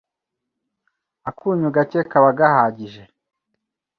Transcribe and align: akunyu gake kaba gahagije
akunyu 1.29 1.67
gake 1.75 1.99
kaba 2.11 2.29
gahagije 2.37 3.01